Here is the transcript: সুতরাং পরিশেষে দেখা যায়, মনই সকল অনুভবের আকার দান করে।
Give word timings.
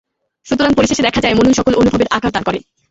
সুতরাং 0.47 0.71
পরিশেষে 0.73 1.05
দেখা 1.07 1.19
যায়, 1.21 1.35
মনই 1.35 1.53
সকল 1.53 1.73
অনুভবের 1.75 2.11
আকার 2.11 2.31
দান 2.31 2.43
করে। 2.43 2.59